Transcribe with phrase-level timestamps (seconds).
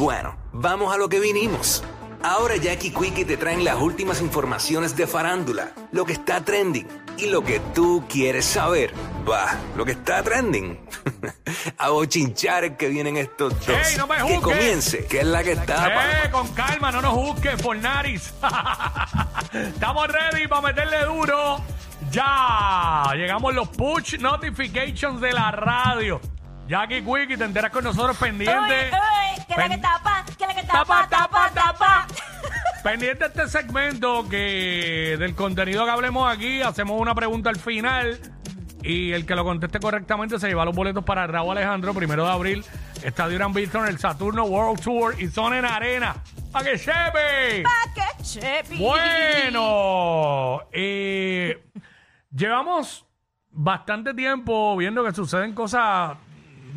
[0.00, 1.84] Bueno, vamos a lo que vinimos.
[2.22, 7.26] Ahora Jackie Quickie te traen las últimas informaciones de farándula, lo que está trending y
[7.26, 8.94] lo que tú quieres saber.
[9.30, 10.80] Va, lo que está trending.
[11.76, 13.68] a bochinchar que vienen estos dos.
[13.68, 14.40] ¡Ey, no me que juzgues!
[14.40, 15.88] comience, que es la que está.
[16.24, 18.32] Eh, con calma, no nos busques por nariz.
[19.52, 21.60] Estamos ready para meterle duro.
[22.10, 26.22] Ya, llegamos los push notifications de la radio.
[26.70, 28.90] Jackie Quickie, te enteras con nosotros pendiente.
[28.92, 28.98] Uy,
[29.40, 32.06] uy, que la que Pen- tapa, que la que Tapa, tapa, tapa, tapa.
[32.84, 38.20] Pendiente este segmento que del contenido que hablemos aquí, hacemos una pregunta al final
[38.84, 42.30] y el que lo conteste correctamente se lleva los boletos para Raúl Alejandro, primero de
[42.30, 42.64] abril,
[43.02, 46.14] Estadio Gran Víctor en el Saturno World Tour y son en arena.
[46.52, 47.64] ¡Para que chepe!
[47.64, 48.78] Pa' que chepi.
[48.78, 51.64] Bueno, eh,
[52.32, 53.04] llevamos
[53.50, 56.16] bastante tiempo viendo que suceden cosas,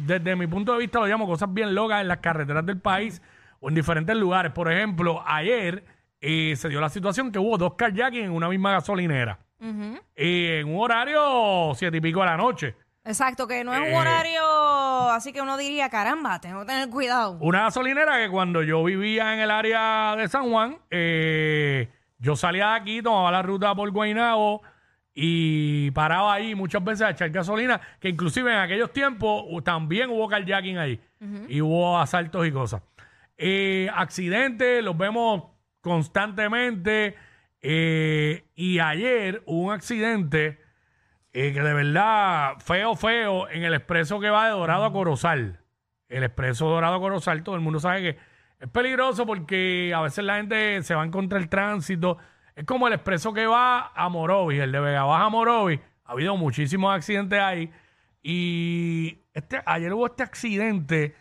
[0.05, 3.21] desde mi punto de vista lo llamo cosas bien locas en las carreteras del país
[3.59, 4.51] o en diferentes lugares.
[4.51, 5.83] Por ejemplo, ayer
[6.21, 9.39] eh, se dio la situación que hubo dos kayaking en una misma gasolinera.
[10.15, 12.75] Y en un horario siete y pico de la noche.
[13.05, 13.91] Exacto, que no es Eh.
[13.93, 14.41] un horario
[15.11, 17.37] así que uno diría, caramba, tengo que tener cuidado.
[17.39, 21.89] Una gasolinera que cuando yo vivía en el área de San Juan, eh,
[22.19, 24.61] yo salía de aquí, tomaba la ruta por Guaynabo
[25.13, 30.27] y paraba ahí muchas veces a echar gasolina, que inclusive en aquellos tiempos también hubo
[30.27, 30.99] carjacking ahí
[31.47, 32.81] y hubo asaltos y cosas.
[33.37, 35.43] Eh, accidentes los vemos
[35.81, 37.15] constantemente
[37.61, 40.59] eh, y ayer hubo un accidente
[41.31, 45.59] eh, que de verdad, feo, feo, en el expreso que va de Dorado a Corozal.
[46.09, 48.17] El expreso Dorado a Corozal, todo el mundo sabe que
[48.59, 52.17] es peligroso porque a veces la gente se va en contra del tránsito.
[52.55, 55.79] Es como el expreso que va a Morovis, el de Vega Baja a Morovis.
[56.05, 57.71] Ha habido muchísimos accidentes ahí.
[58.21, 61.15] Y este, ayer hubo este accidente.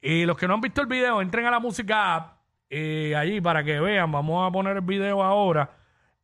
[0.00, 3.40] Y los que no han visto el video, entren a la música app, eh, allí
[3.40, 4.10] para que vean.
[4.10, 5.70] Vamos a poner el video ahora.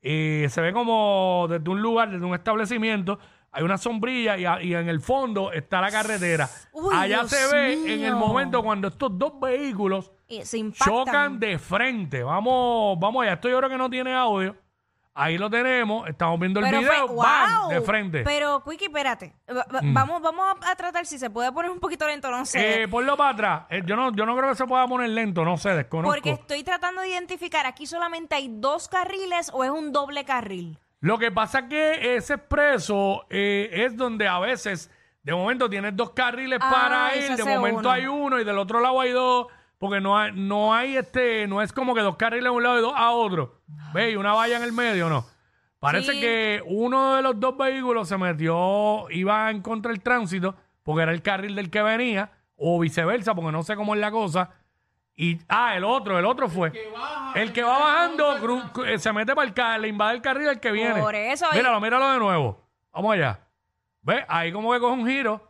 [0.03, 3.19] Eh, se ve como desde un lugar, desde un establecimiento,
[3.50, 6.49] hay una sombrilla y, a- y en el fondo está la carretera.
[6.72, 10.89] Uy, Allá Dios se ve en el momento cuando estos dos vehículos Y se impactan.
[10.94, 12.22] chocan de frente.
[12.22, 13.33] Vamos, vamos allá.
[13.34, 14.55] Esto yo creo que no tiene audio.
[15.15, 16.09] Ahí lo tenemos.
[16.09, 17.09] Estamos viendo el Pero video.
[17.09, 17.61] fue, ¡bam!
[17.62, 17.71] wow.
[17.71, 18.21] de frente.
[18.21, 18.25] Mm.
[18.25, 19.34] Pero, Quickie, espérate.
[19.50, 22.83] Va- va- Vamos, vamos a tratar si se puede poner un poquito lento, no sé.
[22.83, 23.62] Eh, ponlo para atrás.
[23.71, 25.44] Eh, yo, no, yo no creo que se pueda poner lento.
[25.44, 26.12] No sé, desconozco.
[26.15, 30.78] porque estoy tratando de identificar, ¿aquí solamente hay dos carriles o es un doble carril?
[31.00, 34.88] Lo que pasa es que ese expreso eh, es donde a veces,
[35.25, 37.91] de momento tienes dos carriles Ah, para y ir, de momento uno.
[37.91, 39.47] hay uno y del otro lado hay dos,
[39.78, 42.78] porque no hay, no hay este, no es como que dos carriles a un lado
[42.78, 43.61] y dos a otro.
[43.94, 44.11] ¿Ve?
[44.12, 45.25] Y una valla en el medio, no.
[45.78, 46.21] Parece Sí.
[46.21, 51.12] que uno de los dos vehículos se metió, iba en contra del tránsito, porque era
[51.12, 54.50] el carril del que venía, o viceversa, porque no sé cómo es la cosa.
[55.15, 56.72] Y, ah, el otro, el otro fue.
[57.34, 60.22] El que va bajando cru- cru- eh, se mete para el carril, le invade el
[60.22, 61.00] carril al que viene.
[61.00, 62.69] Por eso, y- Míralo, míralo de nuevo.
[62.93, 63.41] Vamos allá.
[64.03, 64.25] ¿Ves?
[64.28, 65.47] Ahí como que coge un giro,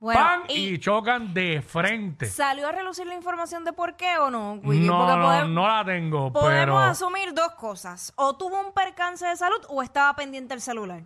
[0.00, 2.26] Bueno, y, y, chocan de frente.
[2.26, 4.54] ¿salió a relucir la información de por qué o no?
[4.56, 6.78] No, Porque no, podemos- no la tengo, Podemos pero...
[6.78, 8.12] asumir dos cosas.
[8.16, 11.02] O tuvo un percance de salud o estaba pendiente el celular.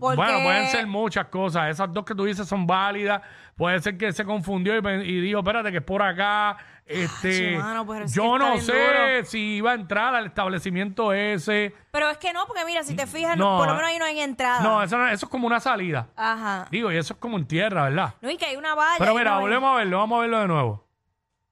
[0.00, 1.70] Porque- Bueno, pueden ser muchas cosas.
[1.70, 3.22] Esas dos que tú dices son válidas.
[3.56, 6.56] Puede ser que se confundió y, dijo, espérate, que es por acá.
[6.84, 9.24] Este, mano, pero es que yo no sé duro.
[9.24, 11.74] si iba a entrar al establecimiento ese.
[11.90, 13.98] Pero es que no, porque mira, si te fijas, No, por lo eh, menos ahí
[13.98, 14.60] no hay entrada.
[14.60, 16.08] No, eso, no- eso es como una salida.
[16.14, 16.68] Ajá.
[16.70, 18.14] Digo, y eso es como en tierra, ¿verdad?
[18.20, 18.96] No, y que hay una valla.
[18.98, 20.86] Pero mira, no hay- volvemos a verlo, vamos a verlo de nuevo.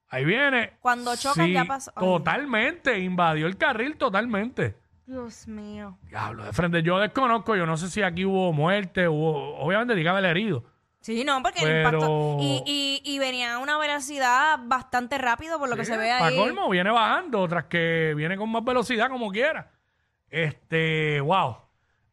[0.09, 0.75] Ahí viene.
[0.81, 1.91] Cuando chocan Sí, ya pasó.
[1.97, 2.05] Ay.
[2.05, 4.77] Totalmente, invadió el carril totalmente.
[5.07, 5.99] Dios mío.
[6.09, 10.13] Diablo, de frente, yo desconozco, yo no sé si aquí hubo muerte, hubo, obviamente diga
[10.13, 10.65] haber herido.
[11.01, 12.39] Sí, no, porque el impacto.
[12.41, 16.29] Y, y, y venía a una velocidad bastante rápido por lo que se ve Para
[16.29, 16.37] ahí.
[16.37, 19.71] colmo, viene bajando, tras que viene con más velocidad como quiera.
[20.31, 21.59] Este, wow.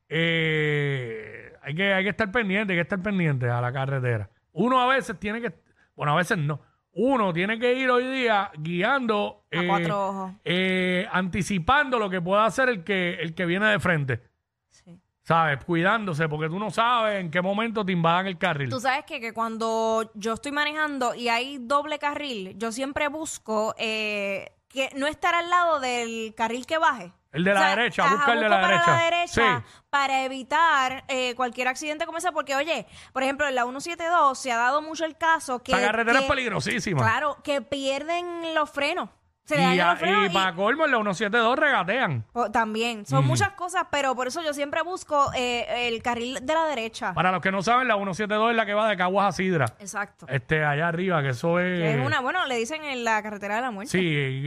[0.09, 4.29] Eh, hay, que, hay que estar pendiente, hay que estar pendiente a la carretera.
[4.51, 5.53] Uno a veces tiene que,
[5.95, 6.59] bueno, a veces no.
[6.93, 10.31] Uno tiene que ir hoy día guiando, A cuatro ojos.
[10.43, 14.21] eh, anticipando lo que pueda hacer el que, el que viene de frente.
[14.69, 14.99] Sí.
[15.23, 15.63] ¿Sabes?
[15.63, 18.69] Cuidándose, porque tú no sabes en qué momento te invadan el carril.
[18.69, 23.73] Tú sabes que, que cuando yo estoy manejando y hay doble carril, yo siempre busco
[23.77, 27.13] eh, que no estar al lado del carril que baje.
[27.31, 28.91] El de la derecha, busca el de la para derecha.
[28.91, 29.81] la derecha Sí.
[29.89, 34.51] para evitar eh, cualquier accidente como ese, porque oye, por ejemplo, en la 172 se
[34.51, 35.71] ha dado mucho el caso que...
[35.71, 37.01] Esta carretera que- es peligrosísima.
[37.01, 39.09] Claro, que pierden los frenos.
[39.43, 42.23] Se le y, dañan los a- frenos y y- para colmo, en la 172 regatean.
[42.33, 43.05] O- también.
[43.05, 47.13] Son muchas cosas, pero por eso yo siempre busco eh, el carril de la derecha.
[47.13, 49.65] Para los que no saben, la 172 es la que va de Caguas a Sidra.
[49.79, 50.25] Exacto.
[50.29, 51.79] Este, allá arriba, que eso es.
[51.79, 53.91] Que es una, bueno, le dicen en la carretera de la muerte.
[53.91, 53.99] Sí,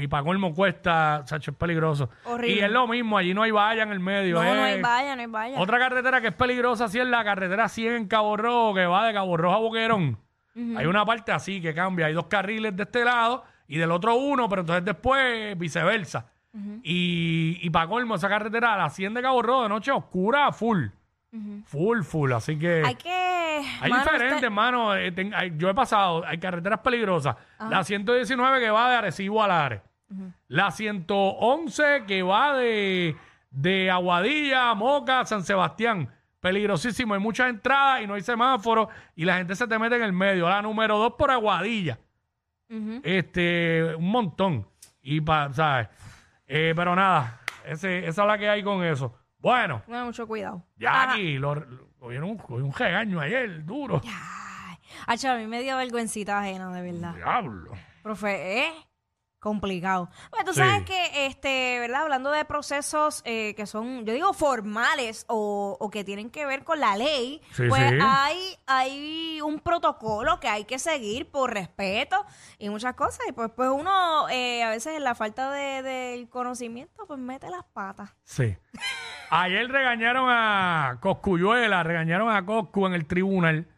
[0.02, 2.08] y para colmo cuesta, chacho, es peligroso.
[2.24, 2.54] Horrible.
[2.56, 4.36] Y es lo mismo, allí no hay valla en el medio.
[4.36, 5.60] No, no es- hay valla, no hay valla.
[5.60, 9.06] Otra carretera que es peligrosa, sí, es la carretera 100 en Cabo Rojo, que va
[9.06, 10.18] de Cabo Rojo a Boquerón.
[10.76, 12.06] Hay una parte así que cambia.
[12.06, 16.26] Hay dos carriles de este lado y del otro uno, pero entonces después viceversa.
[16.84, 20.86] Y, y para colmo, esa carretera, la 100 de Cabo Rojo, de noche oscura, full.
[21.64, 22.32] Full, full.
[22.32, 23.10] Así que Hay que...
[23.80, 24.94] hay mano, diferentes, usted- hermano.
[24.94, 27.34] Eh, ten- hay- yo he pasado, hay carreteras peligrosas.
[27.68, 29.80] La 119 que va de Arecibo a Lares.
[30.46, 33.16] La 111 que va de,
[33.50, 36.08] de Aguadilla, Moca, San Sebastián.
[36.38, 37.14] Peligrosísimo.
[37.14, 40.12] Hay muchas entradas y no hay semáforos y la gente se te mete en el
[40.12, 40.48] medio.
[40.48, 41.98] La número 2 por Aguadilla.
[42.70, 43.00] Ujú.
[43.04, 44.66] Este, un montón.
[45.02, 45.88] Y pa, ¿sabes?
[46.46, 49.14] Eh, pero nada, ese, esa es la que hay con eso.
[49.38, 50.64] Bueno, Tenga mucho cuidado.
[50.88, 54.00] aquí lo, lo- cogieron un, un regaño ayer, duro.
[54.04, 54.76] Ay,
[55.06, 57.14] acho, a mí me dio vergüencita ajena, de verdad.
[57.14, 57.72] Diablo.
[58.02, 58.72] Profe, ¿eh?
[59.44, 60.08] Complicado.
[60.30, 60.60] Bueno, tú Sí.
[60.60, 62.00] sabes que, este, ¿verdad?
[62.04, 66.64] Hablando de procesos eh, que son, yo digo, formales o, o que tienen que ver
[66.64, 67.98] con la ley, Sí, pues sí.
[68.00, 72.24] hay, hay un protocolo que hay que seguir por respeto
[72.58, 73.20] y muchas cosas.
[73.28, 77.50] Y pues, pues uno, eh, a veces en la falta de, del conocimiento, pues mete
[77.50, 78.14] las patas.
[78.24, 78.56] Sí.
[79.28, 83.68] Ayer regañaron a Coscuyuela, regañaron a Coscu en el tribunal.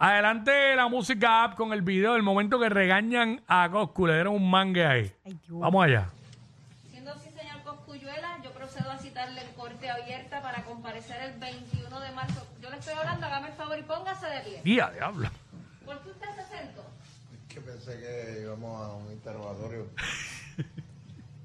[0.00, 4.06] Adelante la música app con el video del momento que regañan a Coscu.
[4.06, 5.12] Le dieron un mangue ahí.
[5.26, 5.58] Ay, Dios.
[5.58, 6.08] Vamos allá.
[6.88, 12.00] Siendo así, señor Coscuyuela, yo procedo a citarle en corte abierta para comparecer el 21
[12.00, 12.46] de marzo.
[12.62, 14.60] Yo le estoy hablando, hágame el favor y póngase de pie.
[14.62, 15.28] Día, diablo.
[15.84, 16.84] ¿Por qué usted se sentó?
[17.48, 19.88] que pensé que íbamos a un interrogatorio.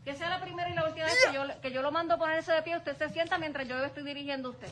[0.05, 2.17] Que sea la primera y la última vez que yo, que yo lo mando a
[2.17, 4.67] ponerse de pie, usted se sienta mientras yo estoy dirigiendo a usted.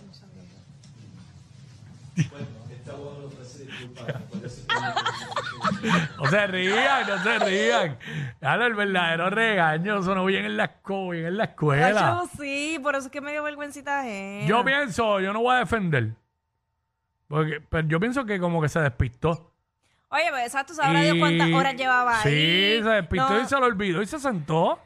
[6.18, 7.98] No se rían, no se rían.
[8.40, 12.20] Claro, el verdadero regaño, eso no viene en la, esco- en la escuela.
[12.22, 14.46] Acho, sí, por eso es que me dio vergüencita ajena.
[14.48, 16.12] Yo pienso, yo no voy a defender.
[17.28, 19.54] Porque, pero yo pienso que como que se despistó.
[20.10, 22.24] Oye, pues exacto, sabrá Dios cuántas horas llevaba ahí.
[22.24, 23.42] Sí, se despistó No.
[23.42, 24.80] y se lo olvidó y se sentó.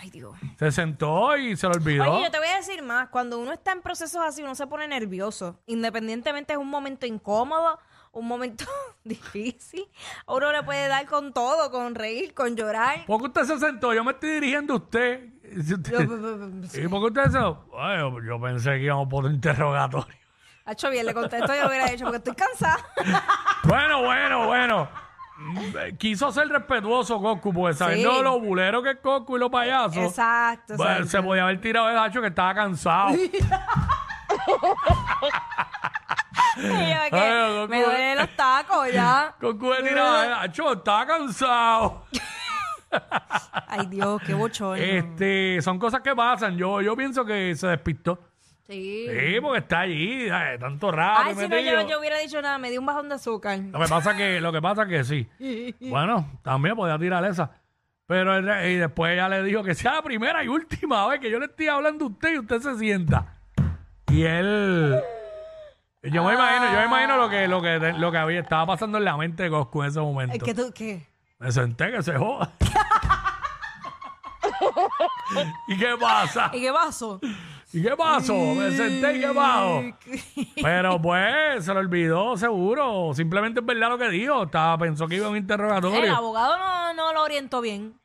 [0.00, 0.36] Ay, Dios.
[0.58, 2.04] Se sentó y se lo olvidó.
[2.12, 3.08] Oye, yo te voy a decir más.
[3.08, 5.58] Cuando uno está en procesos así, uno se pone nervioso.
[5.66, 7.80] Independientemente es un momento incómodo,
[8.12, 8.64] un momento
[9.04, 9.88] difícil.
[10.26, 13.06] A uno le puede dar con todo, con reír, con llorar.
[13.06, 13.92] ¿Por qué usted se sentó?
[13.92, 15.30] Yo me estoy dirigiendo a usted.
[15.64, 16.00] Si usted-
[16.84, 17.66] ¿Y por qué usted se sentó?
[17.76, 20.14] Ay, yo, yo pensé que íbamos por un interrogatorio.
[20.64, 22.78] Hacho bien, le contesto, yo lo hubiera hecho porque estoy cansada.
[23.64, 24.88] Bueno, bueno, bueno.
[25.40, 28.22] Mm, Quiso ser respetuoso, Coscu, porque sabiendo Sí.
[28.24, 29.96] lo bulero que es Coscu y los payasos.
[29.96, 30.74] exacto.
[30.74, 31.06] Exacto.
[31.06, 33.14] se podía haber tirado de hacho que estaba cansado.
[33.14, 33.30] Y
[36.56, 37.70] yo, que Ay, Goku.
[37.70, 39.34] me duelen los tacos ya.
[39.40, 42.04] Coscu se tiraba de hacho, estaba cansado.
[43.68, 44.74] Ay, Dios, qué bochorno.
[44.82, 46.56] Este, son cosas que pasan.
[46.56, 48.27] Yo, yo pienso que se despistó.
[48.68, 49.06] Sí.
[49.08, 51.22] Sí, porque está allí, ay, tanto rato.
[51.24, 51.80] Ay, si no, metido.
[51.82, 53.58] yo, yo hubiera dicho nada, me dio un bajón de azúcar.
[53.58, 55.26] Lo que pasa que, lo que pasa que sí.
[55.80, 57.50] Bueno, también podía tirar esa.
[58.06, 61.30] Pero él- y después ella le dijo que sea la primera y última vez que
[61.30, 63.34] yo le estoy hablando a usted y usted se sienta.
[64.10, 65.00] Y él.
[66.02, 68.98] Yo me imagino, yo me imagino lo que, lo que, lo que había, estaba pasando
[68.98, 70.34] en la mente de Coscu en ese momento.
[70.34, 71.06] Ay, ¿Qué tú, qué?
[71.38, 72.50] Me senté que se joda.
[75.68, 76.50] ¿Y qué pasa?
[76.54, 77.20] ¿Y qué pasó?
[77.72, 78.34] ¿Y qué pasó?
[78.54, 79.82] Me senté y qué pasó.
[80.62, 83.12] Pero pues se lo olvidó seguro.
[83.14, 84.44] Simplemente es verdad lo que dijo.
[84.44, 86.16] Estaba, pensó que iba a un El interrogatorio.
[86.16, 87.98] abogado no, no lo orientó bien.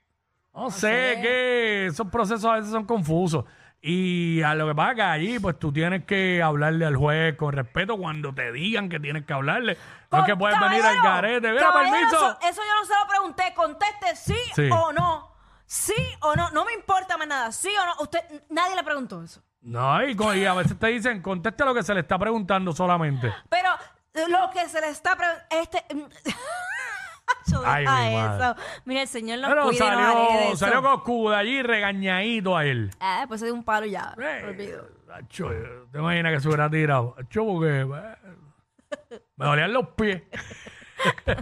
[0.54, 3.46] No sé, que esos procesos a veces son confusos.
[3.82, 7.36] Y a lo que pasa es que allí, pues tú tienes que hablarle al juez
[7.36, 9.78] con respeto cuando te digan que tienes que hablarle.
[10.12, 11.04] No es que puedes venir al Caballero,
[11.42, 11.52] garete.
[11.52, 12.18] Mira, caballero, permiso.
[12.18, 13.54] Eso, eso yo no se lo pregunté.
[13.56, 14.70] Conteste sí, Sí.
[14.72, 15.32] o no.
[15.66, 16.50] Sí o no.
[16.52, 17.52] No me importa más nada.
[17.52, 17.94] Sí o no.
[18.04, 19.42] Usted, nadie le preguntó eso.
[19.64, 22.74] No, y, con- y a veces te dicen, conteste lo que se le está preguntando
[22.74, 23.34] solamente.
[23.50, 23.70] Pero
[24.14, 25.46] eh, lo que se le está preguntando.
[25.62, 25.84] Este.
[27.48, 28.46] Yo, Ay, deja mi madre.
[28.46, 28.56] eso.
[28.86, 30.58] Mira, el señor nos Pero cuida y nos aleje de salió, eso.
[30.58, 32.92] salió Coscu de allí regañadito a él.
[33.00, 34.14] Ah, pues se dio un palo ya.
[34.22, 34.88] Eh, Olvido.
[35.14, 35.50] acho,
[35.92, 37.16] ¿Te imaginas que se hubiera tirado?
[37.18, 37.86] Acho, porque eh,
[39.38, 40.24] me dolían los pies.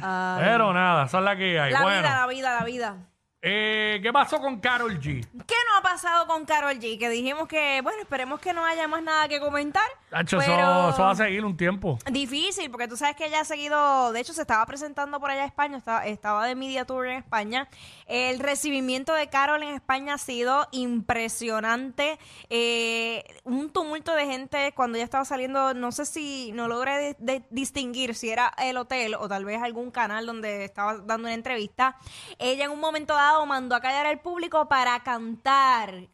[0.00, 1.72] Pero nada, esa es la que hay.
[1.72, 2.96] La bueno, vida, la vida, la vida.
[3.44, 5.26] Eh, ¿Qué pasó con Carol G?
[5.48, 6.96] ¿Qué no ha pasado con Carol G?
[6.96, 9.82] Que dijimos que, bueno, esperemos que no haya más nada que comentar.
[10.10, 11.98] Tacho, eso, pero eso va a seguir un tiempo.
[12.08, 15.40] Difícil, porque tú sabes que ella ha seguido, de hecho se estaba presentando por allá
[15.40, 17.68] en España, estaba, estaba de media tour en España.
[18.06, 22.20] El recibimiento de Carol en España ha sido impresionante.
[22.48, 27.16] Eh, un tumulto de gente cuando ella estaba saliendo, no sé si no logré de-
[27.18, 31.34] de distinguir si era el hotel o tal vez algún canal donde estaba dando una
[31.34, 31.96] entrevista.
[32.38, 36.08] Ella en un momento dado mandó a callar al público para cantar eh,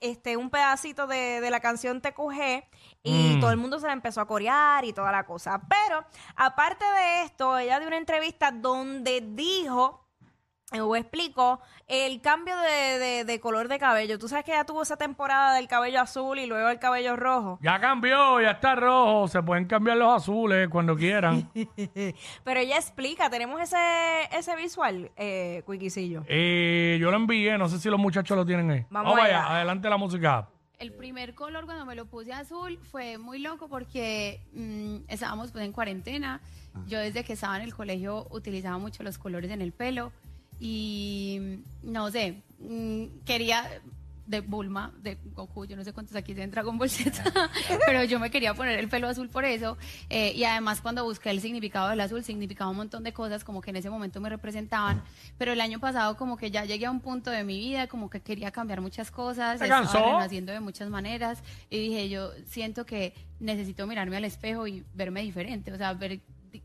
[0.00, 2.64] este un pedacito de, de la canción TQG
[3.02, 3.40] y Mm.
[3.40, 5.60] todo el mundo se la empezó a corear y toda la cosa.
[5.68, 10.05] Pero aparte de esto, ella dio una entrevista donde dijo
[10.72, 14.18] o explicó el cambio de, de- de color de cabello.
[14.18, 17.58] Tú sabes que ella tuvo esa temporada del cabello azul y luego el cabello rojo.
[17.62, 19.28] Ya cambió, ya está rojo.
[19.28, 21.48] Se pueden cambiar los azules cuando quieran.
[22.44, 23.78] Pero ella explica, tenemos ese,
[24.32, 26.24] ese visual, eh, Cuiquicillo.
[26.26, 28.84] Eh, yo lo envié, no sé si los muchachos lo tienen ahí.
[28.90, 29.54] Vamos vaya, allá.
[29.56, 30.48] adelante la música.
[30.80, 35.64] El primer color cuando me lo puse azul fue muy loco porque mm, estábamos pues
[35.64, 36.40] en cuarentena.
[36.86, 40.12] Yo desde que estaba en el colegio utilizaba mucho los colores en el pelo
[40.60, 43.68] y no sé, mm, quería
[44.26, 47.22] de Bulma, de Goku, yo no sé cuántos aquí en Dragon Ball Z,
[47.86, 49.78] pero yo me quería poner el pelo azul por eso.
[50.10, 53.60] eh, y además cuando busqué el significado del azul, significaba un montón de cosas como
[53.60, 55.02] que en ese momento me representaban.
[55.38, 58.10] Pero el año pasado como que ya llegué a un punto de mi vida, como
[58.10, 59.60] que quería cambiar muchas cosas.
[59.60, 61.42] ¿Te estaba renaciendo de muchas maneras.
[61.70, 65.72] Y dije, yo siento que necesito mirarme al espejo y verme diferente.
[65.72, 66.20] O sea, ver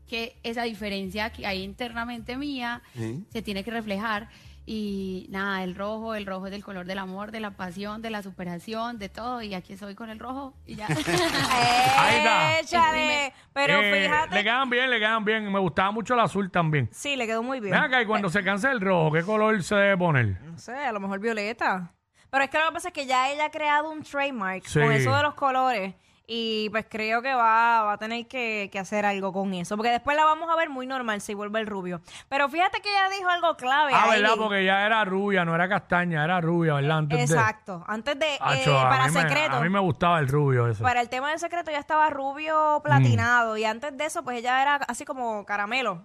[0.08, 2.82] que esa diferencia que hay internamente mía
[3.30, 4.28] se tiene que reflejar.
[4.64, 8.10] Y nada, el rojo, el rojo es del color del amor, de la pasión, de
[8.10, 9.42] la superación, de todo.
[9.42, 10.86] Y aquí estoy con el rojo y ya.
[11.98, 12.60] Ahí está.
[12.60, 13.32] Échale.
[13.52, 14.34] Pero Eh, fíjate.
[14.36, 15.50] Le quedan bien, le quedan bien.
[15.52, 16.88] Me gustaba mucho el azul también.
[16.92, 17.72] Sí, le quedó muy bien.
[17.72, 20.40] Ven acá, y cuando se canse el rojo, ¿qué color se debe poner?
[20.42, 21.92] No sé, a lo mejor violeta.
[22.30, 24.78] Pero es que lo que pasa es que ya ella ha creado un trademark Sí.
[24.80, 25.94] con eso de los colores.
[26.26, 29.76] Y pues creo que va, va a tener que, que hacer algo con eso.
[29.76, 32.00] Porque después la vamos a ver muy normal si vuelve el rubio.
[32.28, 33.92] Pero fíjate que ella dijo algo clave.
[33.94, 34.20] Ah, ahí.
[34.22, 34.36] ¿verdad?
[34.38, 36.98] Porque ya era rubia, no era castaña, era rubia, ¿verdad?
[36.98, 37.84] Antes de- Exacto.
[37.88, 38.34] Antes de.
[38.34, 39.56] eh, Acho, para me- secreto.
[39.56, 40.82] a mí me gustaba el rubio ese.
[40.82, 42.82] Para el tema del secreto ya estaba rubio Mm.
[42.82, 43.56] platinado.
[43.56, 46.04] Y antes de eso, pues ella era así como caramelo.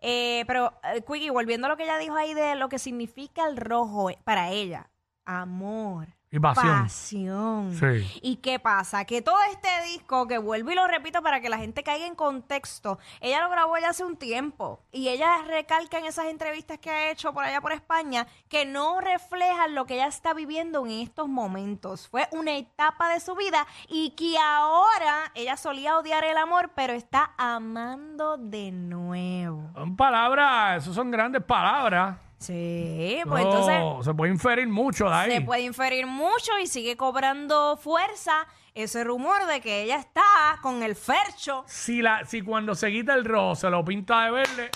[0.00, 3.46] Eh, pero, eh, Quickie, volviendo a lo que ella dijo ahí de lo que significa
[3.48, 4.88] el rojo para ella.
[5.24, 6.06] Amor.
[6.30, 6.82] Y pasión.
[6.82, 7.74] Pasión.
[7.74, 8.20] Sí.
[8.22, 9.04] ¿Y qué pasa?
[9.06, 12.14] Que todo este disco, que vuelvo y lo repito para que la gente caiga en
[12.14, 14.80] contexto, ella lo grabó ya hace un tiempo.
[14.92, 19.00] Y ella recalca en esas entrevistas que ha hecho por allá por España que no
[19.00, 22.08] reflejan lo que ella está viviendo en estos momentos.
[22.08, 26.92] Fue una etapa de su vida y que ahora ella solía odiar el amor, pero
[26.92, 29.70] está amando de nuevo.
[29.74, 32.27] Son palabras, eso son grandes palabras.
[32.38, 35.30] Sí, pues No, entonces se puede inferir mucho de ahí.
[35.32, 40.22] se puede inferir mucho y sigue cobrando fuerza ese rumor de que ella está
[40.62, 41.64] con el Fercho.
[41.66, 44.70] Si, la, si cuando se quita el rojo se lo pinta de verde,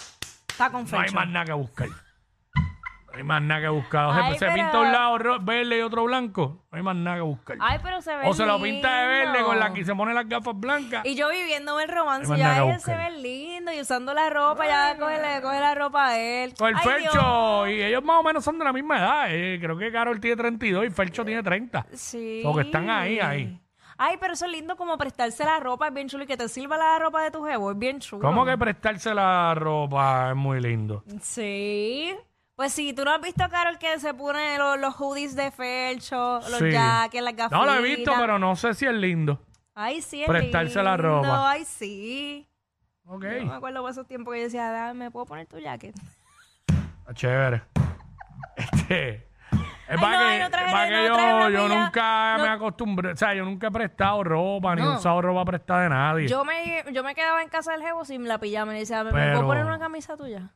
[0.48, 1.14] Está con no hay Fercho.
[1.14, 1.88] más nada que buscar.
[3.12, 4.06] No hay más nada que buscar.
[4.06, 6.82] O sea, Ay, se pero- pinta un lado ro- verde y otro blanco, no hay
[6.82, 7.56] más nada que buscar.
[7.60, 9.46] Ay, pero se ve o se lo pinta de verde lindo.
[9.48, 11.04] con la que se pone las gafas blancas.
[11.04, 13.12] Y yo viviéndome el romance, Hay más ya que ella se buscar.
[13.12, 16.54] ve lindo y usando la ropa, ya coge, le coge la ropa a él.
[16.58, 17.68] Con el Ay, Fercho, Dios.
[17.68, 19.24] y ellos más o menos son de la misma edad.
[19.28, 19.58] eh.
[19.60, 21.86] Creo que Carol tiene 32 y Fercho tiene 30.
[21.92, 22.40] Sí.
[22.42, 23.58] Porque están ahí, ahí.
[23.98, 26.24] Ay, pero eso es lindo como prestarse la ropa, es bien chulo.
[26.24, 28.22] Y que te sirva la ropa de tu jevo, es bien chulo.
[28.22, 31.04] ¿Cómo que prestarse la ropa es muy lindo?
[31.20, 32.12] Sí.
[32.56, 36.34] Pues si tú no has visto Carol que se pone los, los hoodies de Fercho,
[36.40, 36.70] los Sí.
[36.70, 37.58] jackets, las gafitas.
[37.58, 39.40] No lo he visto, pero no sé si es lindo.
[39.74, 41.22] Ay, sí, es prestarse la lindo.
[41.22, 41.50] ropa.
[41.50, 42.46] Ay, sí.
[43.06, 43.24] Ok.
[43.40, 45.94] Yo me acuerdo por esos tiempos que yo decía, "Dame, ¿me puedo poner tu jacket?
[47.06, 47.62] Ah, Chévere.
[48.56, 49.28] Este.
[49.88, 51.84] Es Ay, para no, que, ay, no traje- es para que yo, una yo pilla.
[51.84, 52.42] nunca No.
[52.44, 53.12] me acostumbré.
[53.12, 54.96] O sea, yo nunca he prestado ropa, ni he No.
[54.96, 56.28] usado ropa prestada de nadie.
[56.28, 59.10] Yo me, yo me quedaba en casa del jevo sin la pijama y decía, ¿me
[59.10, 60.54] Pero- puedo poner una camisa tuya?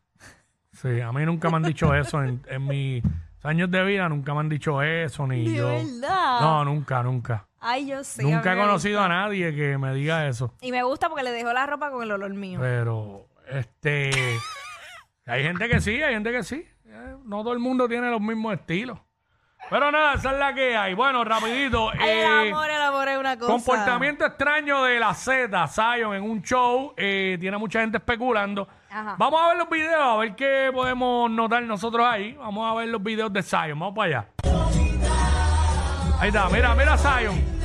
[0.80, 2.22] Sí, a mí nunca me han dicho eso.
[2.22, 3.02] En, en mis
[3.42, 5.68] años de vida nunca me han dicho eso, ni De yo.
[5.68, 6.40] verdad.
[6.40, 7.46] No, nunca, nunca.
[7.60, 8.22] Ay, yo sé.
[8.22, 10.54] nunca he conocido a nadie que me diga eso.
[10.60, 12.58] Y me gusta porque le dejó la ropa con el olor mío.
[12.60, 14.10] Pero, este.
[15.26, 16.66] hay gente que sí, hay gente que sí.
[16.86, 18.98] Eh, No todo el mundo tiene los mismos estilos.
[19.68, 20.94] Pero nada, esa es la que hay.
[20.94, 21.92] Bueno, rapidito.
[21.94, 22.80] Eh, amor, el
[23.26, 23.52] una cosa.
[23.52, 26.94] Comportamiento extraño de la Z, Zion, en un show.
[26.96, 28.68] eh, tiene mucha gente especulando.
[28.90, 29.16] Ajá.
[29.18, 32.34] Vamos a ver los videos, a ver qué podemos notar nosotros ahí.
[32.34, 33.78] Vamos a ver los videos de Zion.
[33.78, 34.28] Vamos para allá.
[36.18, 37.55] Ahí está, mira, mira Zion.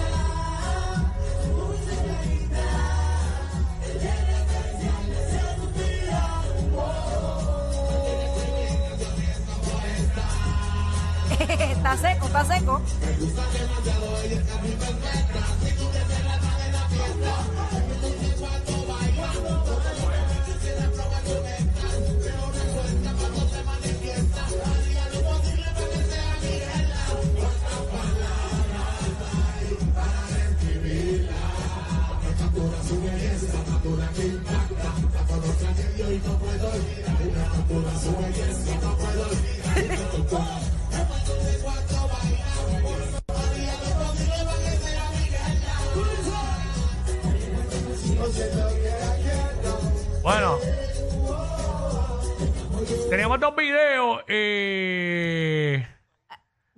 [11.82, 12.82] Está seco, está seco.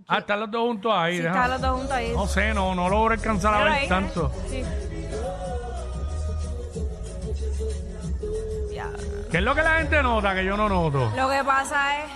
[0.07, 1.17] Ah, están los dos juntos ahí.
[1.17, 2.11] Sí, déjame- están los dos juntos ahí.
[2.13, 4.31] No sé, no, no logro alcanzar a ver ahí, tanto.
[4.49, 4.63] Sí.
[8.73, 8.89] Ya.
[9.31, 11.11] ¿Qué es lo que la gente nota que yo no noto?
[11.15, 12.11] Lo que pasa es.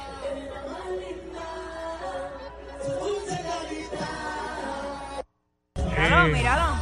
[5.76, 6.76] Míralo, Eh, míralo.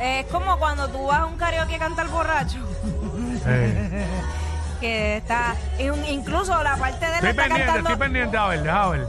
[0.00, 2.58] Es como cuando tú vas a un karaoke a cantar borracho.
[3.46, 4.06] eh.
[4.80, 5.54] Que está.
[5.92, 7.90] un- incluso la parte de él Estoy está pendiente, cantando.
[7.90, 8.36] estoy pendiente.
[8.36, 9.06] A ver, deja ver.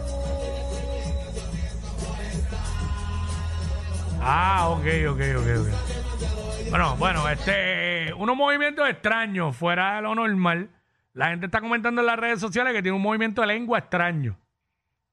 [4.28, 6.70] Ah, ok, ok, ok, ok.
[6.72, 10.70] Bueno, bueno, este, unos movimientos extraños fuera de lo normal.
[11.14, 14.38] La gente está comentando en las redes sociales que tiene un movimiento de lengua extraño.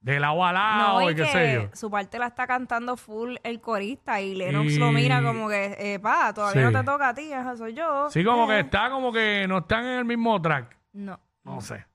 [0.01, 1.69] De lado a lado No, y y qué sé yo.
[1.77, 5.77] su parte la está cantando full el corista y Lennox Y- lo mira como que,
[5.79, 6.73] eh, pa, todavía Sí.
[6.73, 8.11] no te toca a ti, esa soy yo.
[8.11, 8.61] Sí, como que Eh.
[8.61, 10.77] está como que no están en el mismo track.
[10.95, 11.21] No.
[11.45, 11.87] No sé.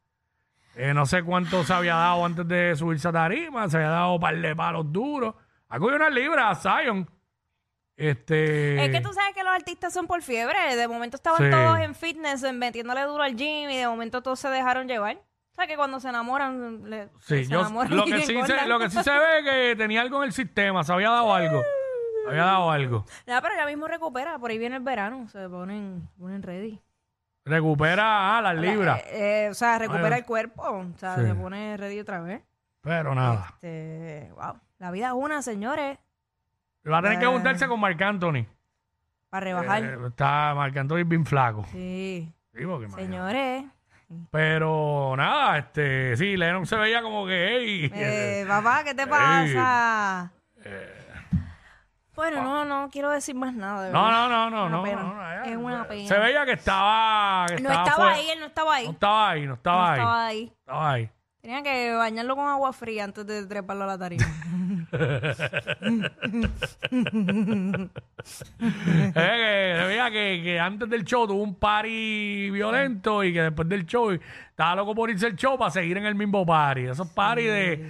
[0.76, 3.68] Eh, no sé cuánto se había dado antes de subirse a tarima.
[3.68, 5.36] Se había dado un par de palos duros.
[5.70, 7.10] Ha cogido unas libras a Zion.
[7.96, 8.84] Este.
[8.86, 10.76] Es que tú sabes que los artistas son por fiebre.
[10.76, 11.50] De momento estaban Sí.
[11.50, 15.18] todos en fitness, en metiéndole duro al gym y de momento todos se dejaron llevar.
[15.18, 18.34] O sea que cuando se enamoran, le- Sí, se yo, enamoran lo, que sí se,
[18.34, 18.70] engordan.
[18.70, 20.84] lo que sí se ve es que tenía algo en el sistema.
[20.84, 21.64] Se había dado algo.
[22.24, 23.06] Se había dado algo.
[23.26, 24.38] Ya, pero ya mismo recupera.
[24.38, 25.28] Por ahí viene el verano.
[25.30, 26.80] Se ponen, ponen ready.
[27.46, 29.00] Recupera ah, las libras.
[29.08, 30.20] Eh, eh, o sea, recupera Ay.
[30.20, 30.62] el cuerpo.
[30.64, 31.26] O sea, Sí.
[31.26, 32.44] se pone ready otra vez.
[32.82, 33.48] Pero nada.
[33.56, 34.60] Este, wow.
[34.80, 35.98] La vida es una, señores.
[36.90, 37.30] Va a tener que Eh.
[37.30, 38.46] juntarse con Marc Anthony.
[39.30, 39.84] Para rebajar.
[39.84, 41.66] Eh, está Marc Anthony bien flaco.
[41.72, 42.32] sí.
[42.54, 43.04] Sí, porque imagínate.
[43.06, 43.66] Señores.
[44.32, 50.32] Pero nada, este, sí, Lennox se veía como que, hey, Eh, papá, ¿qué te pasa?
[52.16, 53.84] Bueno, no, no quiero decir más nada.
[53.84, 54.30] de No, verdad.
[54.30, 55.04] no, no, no, no, pena.
[55.04, 55.44] no, no, ya.
[55.44, 56.08] Es una pena.
[56.08, 57.46] Se veía que estaba.
[57.48, 58.86] que No estaba fuera- ahí, él no estaba ahí.
[58.86, 59.94] No estaba ahí, no estaba No ahí.
[60.00, 60.54] estaba ahí.
[60.60, 61.10] Estaba ahí.
[61.42, 64.26] Tenía que bañarlo con agua fría antes de treparlo a la tarima.
[68.60, 73.68] Eh, que veía que, que antes del show tuvo un party violento y que después
[73.70, 76.86] del show estaba loco por irse el show para seguir en el mismo party.
[76.86, 77.90] Esos party de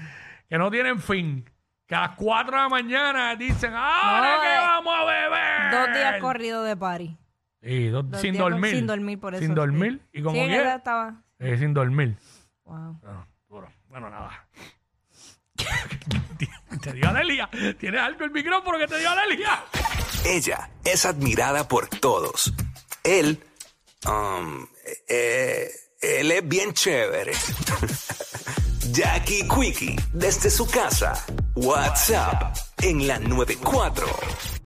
[0.49, 1.43] que no tienen fin.
[1.86, 5.71] Que a las 4 de la mañana dicen, ¡ahora No, que eh, vamos a beber!
[5.71, 7.17] Dos días corridos de party.
[7.62, 8.71] Sí, dos- Dos sin días con- dormir.
[8.75, 9.39] Sin dormir, por eso.
[9.41, 9.55] Sin sí.
[9.55, 10.01] dormir.
[10.12, 11.15] Y como sí, en quiera, esa estaba.
[11.39, 12.17] eh, sin dormir.
[12.65, 12.99] Wow.
[13.05, 13.69] Ah, duro.
[13.88, 14.31] Bueno, nada.
[16.82, 17.49] te dio alergia.
[17.80, 19.63] ¿Tienes algo el micrófono que te dio alergia?
[20.25, 22.53] Ella es admirada por todos.
[23.03, 23.43] Él,
[24.06, 24.67] um,
[25.08, 25.69] eh,
[26.01, 27.34] él es bien chévere.
[28.91, 31.13] Jackie Quickie, desde su casa.
[31.56, 34.06] WhatsApp en la 94.